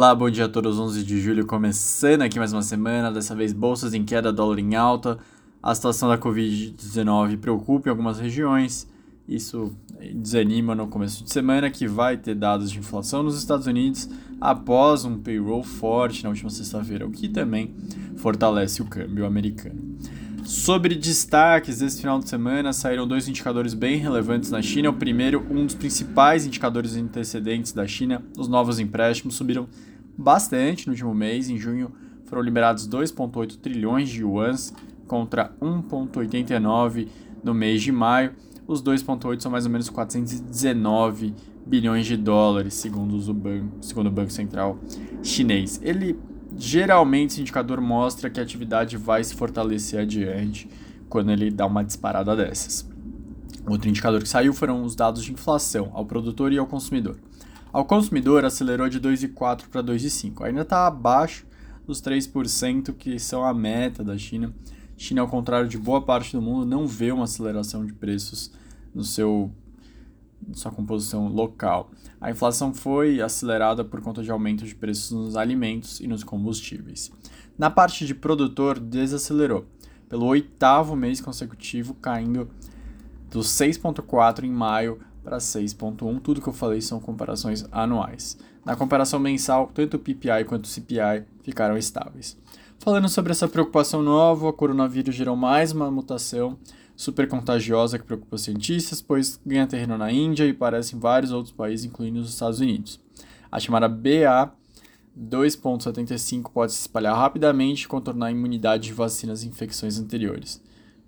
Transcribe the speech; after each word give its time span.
Olá, 0.00 0.14
bom 0.14 0.30
dia 0.30 0.46
a 0.46 0.48
todos, 0.48 0.78
11 0.78 1.04
de 1.04 1.20
julho, 1.20 1.44
começando 1.44 2.22
aqui 2.22 2.38
mais 2.38 2.54
uma 2.54 2.62
semana, 2.62 3.12
dessa 3.12 3.34
vez 3.34 3.52
bolsas 3.52 3.92
em 3.92 4.02
queda, 4.02 4.32
dólar 4.32 4.58
em 4.58 4.74
alta, 4.74 5.18
a 5.62 5.74
situação 5.74 6.08
da 6.08 6.16
Covid-19 6.16 7.36
preocupa 7.36 7.86
em 7.86 7.90
algumas 7.90 8.18
regiões, 8.18 8.88
isso 9.28 9.76
desanima 10.14 10.74
no 10.74 10.86
começo 10.86 11.22
de 11.22 11.30
semana 11.30 11.70
que 11.70 11.86
vai 11.86 12.16
ter 12.16 12.34
dados 12.34 12.70
de 12.70 12.78
inflação 12.78 13.22
nos 13.22 13.36
Estados 13.36 13.66
Unidos 13.66 14.08
após 14.40 15.04
um 15.04 15.18
payroll 15.18 15.62
forte 15.62 16.24
na 16.24 16.30
última 16.30 16.48
sexta-feira, 16.48 17.06
o 17.06 17.10
que 17.10 17.28
também 17.28 17.74
fortalece 18.16 18.80
o 18.80 18.86
câmbio 18.86 19.26
americano. 19.26 19.98
Sobre 20.44 20.94
destaques 20.94 21.78
desse 21.78 22.00
final 22.00 22.18
de 22.18 22.28
semana, 22.28 22.72
saíram 22.72 23.06
dois 23.06 23.28
indicadores 23.28 23.74
bem 23.74 23.96
relevantes 23.98 24.50
na 24.50 24.60
China. 24.60 24.90
O 24.90 24.94
primeiro, 24.94 25.46
um 25.50 25.64
dos 25.64 25.74
principais 25.74 26.46
indicadores 26.46 26.96
antecedentes 26.96 27.72
da 27.72 27.86
China, 27.86 28.22
os 28.36 28.48
novos 28.48 28.78
empréstimos 28.78 29.34
subiram 29.34 29.68
bastante 30.16 30.86
no 30.86 30.92
último 30.92 31.14
mês. 31.14 31.48
Em 31.48 31.56
junho 31.56 31.92
foram 32.24 32.42
liberados 32.42 32.88
2,8 32.88 33.58
trilhões 33.58 34.08
de 34.08 34.20
yuans 34.22 34.72
contra 35.06 35.52
1,89 35.60 37.08
no 37.42 37.54
mês 37.54 37.82
de 37.82 37.92
maio. 37.92 38.32
Os 38.66 38.82
2,8 38.82 39.40
são 39.40 39.50
mais 39.50 39.66
ou 39.66 39.72
menos 39.72 39.88
419 39.88 41.34
bilhões 41.66 42.06
de 42.06 42.16
dólares, 42.16 42.74
segundo 42.74 43.16
o 43.18 43.34
Banco, 43.34 43.78
segundo 43.80 44.06
o 44.06 44.10
Banco 44.10 44.30
Central 44.30 44.78
chinês. 45.22 45.80
Ele 45.82 46.18
geralmente 46.60 47.30
esse 47.32 47.40
indicador 47.40 47.80
mostra 47.80 48.28
que 48.28 48.38
a 48.38 48.42
atividade 48.42 48.96
vai 48.96 49.24
se 49.24 49.34
fortalecer 49.34 50.00
adiante 50.00 50.68
quando 51.08 51.30
ele 51.30 51.50
dá 51.50 51.66
uma 51.66 51.82
disparada 51.82 52.36
dessas. 52.36 52.88
Outro 53.66 53.88
indicador 53.88 54.22
que 54.22 54.28
saiu 54.28 54.52
foram 54.52 54.82
os 54.82 54.94
dados 54.94 55.24
de 55.24 55.32
inflação 55.32 55.90
ao 55.94 56.04
produtor 56.04 56.52
e 56.52 56.58
ao 56.58 56.66
consumidor. 56.66 57.18
Ao 57.72 57.84
consumidor 57.84 58.44
acelerou 58.44 58.88
de 58.88 59.00
2,4 59.00 59.68
para 59.70 59.82
2,5. 59.82 60.44
Ainda 60.44 60.62
está 60.62 60.86
abaixo 60.86 61.46
dos 61.86 62.00
3% 62.02 62.94
que 62.94 63.18
são 63.18 63.44
a 63.44 63.54
meta 63.54 64.04
da 64.04 64.18
China. 64.18 64.52
China, 64.96 65.22
ao 65.22 65.28
contrário 65.28 65.68
de 65.68 65.78
boa 65.78 66.02
parte 66.02 66.32
do 66.32 66.42
mundo, 66.42 66.66
não 66.66 66.86
vê 66.86 67.10
uma 67.10 67.24
aceleração 67.24 67.86
de 67.86 67.92
preços 67.92 68.50
no 68.94 69.02
seu 69.02 69.50
sua 70.52 70.70
composição 70.70 71.28
local. 71.28 71.90
A 72.20 72.30
inflação 72.30 72.74
foi 72.74 73.20
acelerada 73.20 73.84
por 73.84 74.00
conta 74.00 74.22
de 74.22 74.30
aumento 74.30 74.64
de 74.64 74.74
preços 74.74 75.10
nos 75.10 75.36
alimentos 75.36 76.00
e 76.00 76.06
nos 76.06 76.24
combustíveis. 76.24 77.10
Na 77.58 77.70
parte 77.70 78.06
de 78.06 78.14
produtor, 78.14 78.78
desacelerou, 78.78 79.66
pelo 80.08 80.26
oitavo 80.26 80.96
mês 80.96 81.20
consecutivo, 81.20 81.94
caindo 81.94 82.48
dos 83.30 83.48
6,4 83.48 84.44
em 84.44 84.50
maio 84.50 84.98
para 85.22 85.38
6,1. 85.38 86.20
Tudo 86.20 86.40
que 86.40 86.48
eu 86.48 86.52
falei 86.52 86.80
são 86.80 87.00
comparações 87.00 87.64
anuais. 87.70 88.38
Na 88.64 88.76
comparação 88.76 89.20
mensal, 89.20 89.70
tanto 89.72 89.96
o 89.96 90.00
PPI 90.00 90.44
quanto 90.46 90.64
o 90.64 90.68
CPI 90.68 91.24
ficaram 91.42 91.76
estáveis. 91.76 92.36
Falando 92.78 93.08
sobre 93.08 93.32
essa 93.32 93.46
preocupação 93.46 94.02
nova, 94.02 94.48
o 94.48 94.52
coronavírus 94.52 95.14
gerou 95.14 95.36
mais 95.36 95.72
uma 95.72 95.90
mutação 95.90 96.58
super 97.00 97.26
contagiosa 97.26 97.98
que 97.98 98.04
preocupa 98.04 98.36
os 98.36 98.42
cientistas, 98.42 99.00
pois 99.00 99.40
ganha 99.46 99.66
terreno 99.66 99.96
na 99.96 100.12
Índia 100.12 100.44
e 100.44 100.52
parece 100.52 100.94
em 100.94 100.98
vários 100.98 101.32
outros 101.32 101.50
países, 101.50 101.86
incluindo 101.86 102.20
os 102.20 102.28
Estados 102.28 102.60
Unidos. 102.60 103.00
A 103.50 103.58
chamada 103.58 103.88
BA 103.88 104.52
2.75 105.18 106.50
pode 106.52 106.72
se 106.72 106.80
espalhar 106.80 107.16
rapidamente 107.16 107.84
e 107.84 107.88
contornar 107.88 108.26
a 108.26 108.30
imunidade 108.30 108.88
de 108.88 108.92
vacinas 108.92 109.42
e 109.42 109.48
infecções 109.48 109.98
anteriores. 109.98 110.62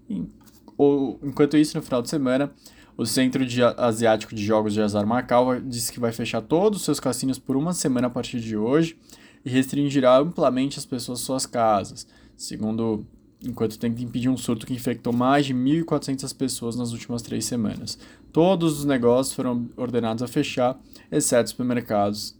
Enquanto 0.08 1.58
isso, 1.58 1.76
no 1.76 1.82
final 1.82 2.00
de 2.00 2.08
semana, 2.08 2.50
o 2.96 3.04
Centro 3.04 3.44
Asiático 3.76 4.34
de 4.34 4.42
Jogos 4.42 4.72
de 4.72 4.80
Azar 4.80 5.06
Macau 5.06 5.60
disse 5.60 5.92
que 5.92 6.00
vai 6.00 6.10
fechar 6.10 6.40
todos 6.40 6.78
os 6.78 6.84
seus 6.86 7.00
cassinos 7.00 7.38
por 7.38 7.54
uma 7.54 7.74
semana 7.74 8.06
a 8.06 8.10
partir 8.10 8.40
de 8.40 8.56
hoje 8.56 8.98
e 9.44 9.50
restringirá 9.50 10.16
amplamente 10.16 10.78
as 10.78 10.86
pessoas 10.86 11.20
às 11.20 11.26
suas 11.26 11.44
casas, 11.44 12.06
segundo 12.34 13.04
enquanto 13.44 13.78
tenta 13.78 14.02
impedir 14.02 14.28
um 14.28 14.36
surto 14.36 14.66
que 14.66 14.74
infectou 14.74 15.12
mais 15.12 15.46
de 15.46 15.54
1.400 15.54 16.34
pessoas 16.36 16.76
nas 16.76 16.92
últimas 16.92 17.22
três 17.22 17.44
semanas. 17.44 17.98
Todos 18.32 18.78
os 18.78 18.84
negócios 18.84 19.34
foram 19.34 19.68
ordenados 19.76 20.22
a 20.22 20.28
fechar, 20.28 20.80
exceto 21.10 21.50
supermercados 21.50 22.36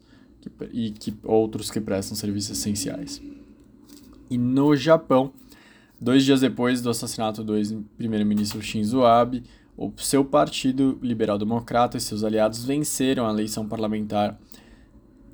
e 0.73 0.91
que, 0.91 1.15
outros 1.23 1.71
que 1.71 1.81
prestam 1.81 2.17
serviços 2.17 2.59
essenciais. 2.59 3.21
E 4.31 4.39
no 4.39 4.75
Japão, 4.75 5.33
dois 6.01 6.25
dias 6.25 6.41
depois 6.41 6.81
do 6.81 6.91
assassinato 6.91 7.45
do 7.45 7.57
ex-primeiro-ministro 7.57 8.63
Shinzo 8.63 9.05
Abe, 9.05 9.43
o 9.77 9.93
seu 9.97 10.25
partido 10.25 10.99
liberal-democrata 11.03 11.97
e 11.97 12.01
seus 12.01 12.23
aliados 12.25 12.65
venceram 12.65 13.27
a 13.27 13.31
eleição 13.31 13.67
parlamentar 13.67 14.39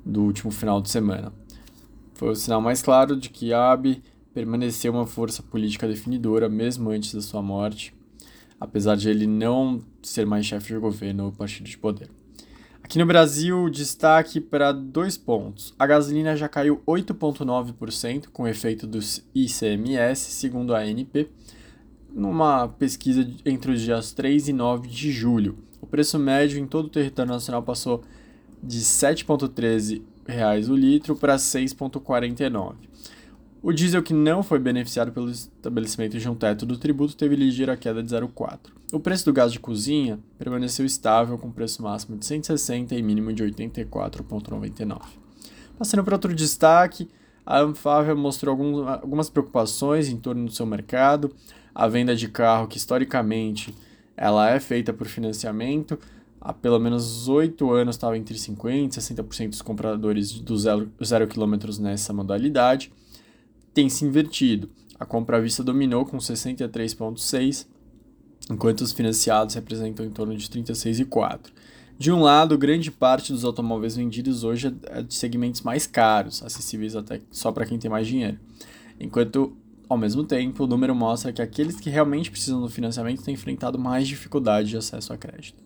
do 0.05 0.23
último 0.23 0.51
final 0.51 0.81
de 0.81 0.89
semana. 0.89 1.31
Foi 2.13 2.29
o 2.29 2.35
sinal 2.35 2.61
mais 2.61 2.81
claro 2.81 3.15
de 3.15 3.29
que 3.29 3.53
Abe 3.53 4.01
permaneceu 4.33 4.93
uma 4.93 5.05
força 5.05 5.41
política 5.41 5.87
definidora 5.87 6.49
mesmo 6.49 6.89
antes 6.89 7.13
da 7.13 7.21
sua 7.21 7.41
morte, 7.41 7.93
apesar 8.59 8.95
de 8.95 9.09
ele 9.09 9.25
não 9.25 9.81
ser 10.01 10.25
mais 10.25 10.45
chefe 10.45 10.73
de 10.73 10.79
governo 10.79 11.25
ou 11.25 11.31
partido 11.31 11.67
de 11.67 11.77
poder. 11.77 12.09
Aqui 12.83 12.97
no 12.97 13.05
Brasil, 13.05 13.69
destaque 13.69 14.41
para 14.41 14.71
dois 14.71 15.15
pontos. 15.17 15.75
A 15.77 15.85
gasolina 15.85 16.35
já 16.35 16.49
caiu 16.49 16.81
8,9% 16.87 18.29
com 18.33 18.47
efeito 18.47 18.87
dos 18.87 19.23
ICMS, 19.35 20.31
segundo 20.31 20.73
a 20.73 20.79
ANP, 20.79 21.29
numa 22.11 22.67
pesquisa 22.67 23.29
entre 23.45 23.73
os 23.73 23.81
dias 23.81 24.11
3 24.11 24.47
e 24.47 24.53
9 24.53 24.87
de 24.87 25.11
julho. 25.11 25.59
O 25.79 25.85
preço 25.85 26.17
médio 26.17 26.59
em 26.59 26.65
todo 26.65 26.85
o 26.85 26.89
território 26.89 27.31
nacional 27.31 27.61
passou 27.61 28.03
de 28.61 28.77
R$ 28.77 28.83
7,13 28.83 30.01
o 30.69 30.75
litro 30.75 31.15
para 31.15 31.35
6,49. 31.35 32.75
O 33.61 33.73
diesel 33.73 34.01
que 34.01 34.13
não 34.13 34.41
foi 34.41 34.57
beneficiado 34.57 35.11
pelo 35.11 35.29
estabelecimento 35.29 36.17
de 36.17 36.29
um 36.29 36.33
teto 36.33 36.65
do 36.65 36.77
tributo 36.77 37.17
teve 37.17 37.35
ligeira 37.35 37.75
queda 37.75 38.01
de 38.01 38.09
0,4. 38.09 38.57
O 38.93 39.01
preço 39.01 39.25
do 39.25 39.33
gás 39.33 39.51
de 39.51 39.59
cozinha 39.59 40.17
permaneceu 40.37 40.85
estável 40.85 41.37
com 41.37 41.51
preço 41.51 41.83
máximo 41.83 42.15
de 42.15 42.25
160 42.25 42.95
e 42.95 43.03
mínimo 43.03 43.33
de 43.33 43.43
84,99. 43.43 45.01
Passando 45.77 46.05
para 46.05 46.15
outro 46.15 46.33
destaque, 46.33 47.09
a 47.45 47.59
Anfávia 47.59 48.15
mostrou 48.15 48.53
algum, 48.53 48.87
algumas 48.87 49.29
preocupações 49.29 50.07
em 50.07 50.15
torno 50.15 50.45
do 50.45 50.51
seu 50.53 50.65
mercado. 50.65 51.35
A 51.75 51.85
venda 51.85 52.15
de 52.15 52.29
carro, 52.29 52.65
que 52.65 52.77
historicamente 52.77 53.75
ela 54.15 54.49
é 54.49 54.59
feita 54.61 54.93
por 54.93 55.07
financiamento, 55.07 55.99
há 56.39 56.53
pelo 56.53 56.79
menos 56.79 57.27
8 57.27 57.71
anos 57.73 57.95
estava 57.95 58.17
entre 58.17 58.37
50% 58.37 58.85
e 58.85 58.87
60% 58.87 59.49
dos 59.49 59.61
compradores 59.61 60.39
do 60.39 60.57
zero, 60.57 60.89
zero 61.03 61.27
quilômetros 61.27 61.77
nessa 61.77 62.13
modalidade 62.13 62.89
tem 63.73 63.89
se 63.89 64.05
invertido. 64.05 64.69
A 64.99 65.05
compra 65.05 65.37
à 65.37 65.39
vista 65.39 65.63
dominou 65.63 66.05
com 66.05 66.17
63,6%, 66.17 67.65
enquanto 68.49 68.81
os 68.81 68.91
financiados 68.91 69.55
representam 69.55 70.05
em 70.05 70.09
torno 70.09 70.35
de 70.35 70.47
36,4%. 70.47 71.51
De 71.97 72.11
um 72.11 72.21
lado, 72.21 72.57
grande 72.57 72.89
parte 72.89 73.33
dos 73.33 73.43
automóveis 73.43 73.97
vendidos 73.97 74.45
hoje 74.45 74.73
é 74.83 75.01
de 75.01 75.13
segmentos 75.13 75.61
mais 75.61 75.85
caros, 75.85 76.41
acessíveis 76.41 76.95
até 76.95 77.19
só 77.29 77.51
para 77.51 77.65
quem 77.65 77.77
tem 77.77 77.91
mais 77.91 78.07
dinheiro. 78.07 78.39
Enquanto, 78.97 79.55
ao 79.89 79.97
mesmo 79.97 80.23
tempo, 80.23 80.63
o 80.63 80.67
número 80.67 80.95
mostra 80.95 81.33
que 81.33 81.41
aqueles 81.41 81.77
que 81.77 81.89
realmente 81.89 82.31
precisam 82.31 82.61
do 82.61 82.69
financiamento 82.69 83.21
têm 83.21 83.33
enfrentado 83.33 83.77
mais 83.77 84.07
dificuldade 84.07 84.69
de 84.69 84.77
acesso 84.77 85.11
a 85.11 85.17
crédito. 85.17 85.61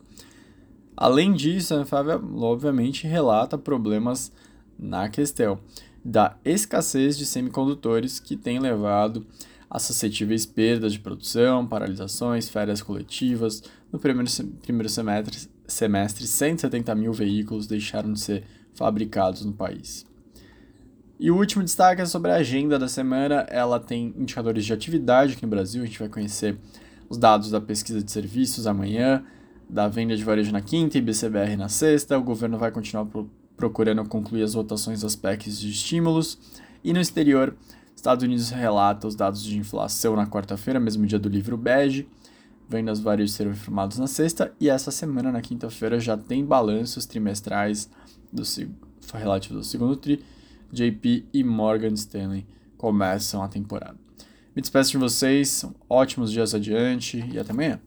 Além 0.98 1.34
disso, 1.34 1.76
a 1.76 1.78
Anfávia 1.78 2.20
obviamente 2.36 3.06
relata 3.06 3.56
problemas 3.56 4.32
na 4.78 5.10
questão 5.10 5.60
da 6.04 6.38
escassez 6.44 7.18
de 7.18 7.26
semicondutores 7.26 8.20
que 8.20 8.36
tem 8.36 8.60
levado 8.60 9.26
a 9.70 9.80
suscetíveis 9.80 10.46
perdas 10.46 10.94
de 10.94 11.00
produção, 11.00 11.66
paralisações, 11.66 12.48
férias 12.48 12.82
coletivas. 12.82 13.64
No 13.92 13.98
primeiro, 13.98 14.30
primeiro 14.62 14.90
semestre, 14.90 15.50
semestre, 15.66 16.28
170 16.28 16.94
mil 16.94 17.14
veículos 17.14 17.66
deixaram 17.66 18.14
de 18.14 18.20
ser 18.20 18.44
fabricados 18.74 19.44
no 19.44 19.54
país. 19.54 20.06
E 21.20 21.32
o 21.32 21.38
último 21.38 21.64
destaque 21.64 22.02
é 22.02 22.06
sobre 22.06 22.32
a 22.32 22.36
agenda 22.36 22.78
da 22.78 22.88
semana. 22.88 23.48
Ela 23.50 23.80
tem 23.80 24.14
indicadores 24.18 24.66
de 24.66 24.74
atividade 24.74 25.34
aqui 25.34 25.44
no 25.44 25.50
Brasil. 25.50 25.82
A 25.82 25.86
gente 25.86 26.00
vai 26.00 26.10
conhecer 26.10 26.58
os 27.10 27.18
dados 27.18 27.50
da 27.50 27.62
pesquisa 27.62 28.04
de 28.04 28.12
serviços 28.12 28.68
amanhã, 28.68 29.24
da 29.70 29.88
venda 29.88 30.16
de 30.16 30.24
varejo 30.24 30.52
na 30.52 30.62
quinta 30.62 30.98
e 30.98 31.02
BCBR 31.02 31.56
na 31.56 31.70
sexta. 31.70 32.18
O 32.18 32.24
governo 32.24 32.58
vai 32.58 32.72
continuar 32.72 33.06
procurando 33.64 34.04
concluir 34.10 34.44
as 34.44 34.54
votações 34.54 35.02
das 35.02 35.16
PECs 35.16 35.58
de 35.58 35.70
estímulos. 35.70 36.38
E 36.84 36.92
no 36.92 37.00
exterior, 37.00 37.56
Estados 37.96 38.22
Unidos 38.22 38.50
relata 38.50 39.08
os 39.08 39.16
dados 39.16 39.42
de 39.42 39.58
inflação 39.58 40.18
na 40.18 40.28
quarta-feira, 40.28 40.82
mesmo 40.82 41.06
dia 41.06 41.18
do 41.18 41.30
livro 41.30 41.56
bege. 41.56 42.06
Vendas 42.68 43.00
varejo 43.00 43.32
serão 43.32 43.52
informados 43.52 43.98
na 43.98 44.06
sexta. 44.06 44.54
E 44.60 44.70
essa 44.70 44.92
semana, 44.92 45.32
na 45.32 45.40
quinta-feira, 45.40 45.98
já 45.98 46.18
tem 46.18 46.44
balanços 46.44 47.06
trimestrais 47.06 47.90
do, 48.34 48.44
relativos 49.14 49.58
ao 49.58 49.64
segundo 49.64 49.96
tri. 49.96 50.22
JP 50.70 51.26
e 51.34 51.42
Morgan 51.42 51.94
Stanley 51.94 52.46
começam 52.78 53.42
a 53.42 53.48
temporada. 53.48 53.96
Me 54.54 54.62
despeço 54.62 54.92
de 54.92 54.98
vocês, 54.98 55.64
ótimos 55.90 56.34
dias 56.34 56.54
adiante 56.54 57.24
e 57.32 57.40
até 57.40 57.52
amanhã. 57.52 57.80